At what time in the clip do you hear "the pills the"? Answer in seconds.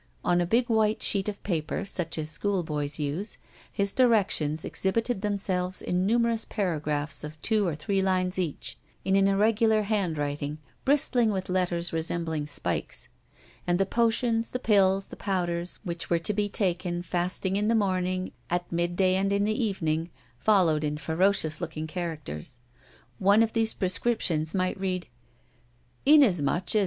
14.49-15.15